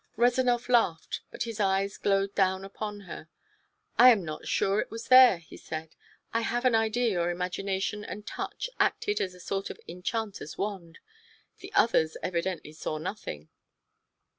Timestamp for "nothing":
12.97-13.49